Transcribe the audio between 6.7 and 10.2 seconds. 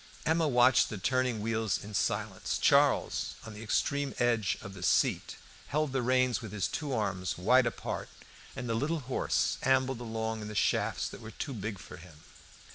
arms wide apart, and the little horse ambled